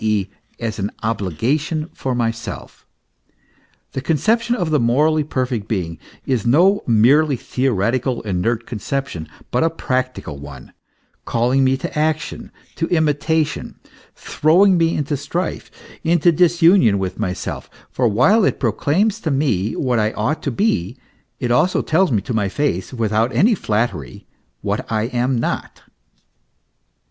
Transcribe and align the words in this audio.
e., 0.03 0.25
as 0.59 0.79
an 0.79 0.89
obligation 1.03 1.87
for 1.93 2.15
myself. 2.15 2.87
The 3.91 4.01
conception 4.01 4.55
of 4.55 4.71
the 4.71 4.79
morally 4.79 5.23
perfect 5.23 5.67
being, 5.67 5.99
is 6.25 6.43
no 6.43 6.81
merely 6.87 7.35
theoretical, 7.35 8.23
inert 8.23 8.65
conception, 8.65 9.29
but 9.51 9.63
a 9.63 9.69
practical 9.69 10.39
one, 10.39 10.73
calling 11.25 11.63
me 11.63 11.77
to 11.77 11.99
action, 11.99 12.51
to 12.77 12.87
imita 12.87 13.45
tion, 13.45 13.75
throwing 14.15 14.75
me 14.75 14.97
into 14.97 15.15
strife, 15.15 15.69
into 16.03 16.31
disunion 16.31 16.97
with 16.97 17.19
myself; 17.19 17.69
for 17.91 18.07
while 18.07 18.43
it 18.43 18.59
proclaims 18.59 19.19
to 19.19 19.29
me 19.29 19.75
what 19.75 19.99
I 19.99 20.13
ought 20.13 20.41
to 20.41 20.51
be, 20.51 20.97
it 21.39 21.51
also 21.51 21.83
tells 21.83 22.11
me 22.11 22.23
to 22.23 22.33
my 22.33 22.49
face, 22.49 22.91
without 22.91 23.35
any 23.35 23.53
flattery, 23.53 24.25
what 24.61 24.91
I 24.91 25.03
am 25.13 25.37
not. 25.39 25.83